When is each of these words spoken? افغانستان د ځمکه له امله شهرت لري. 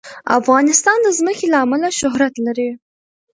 افغانستان 0.39 0.97
د 1.03 1.07
ځمکه 1.19 1.45
له 1.51 1.57
امله 1.65 1.89
شهرت 1.99 2.33
لري. 2.45 2.69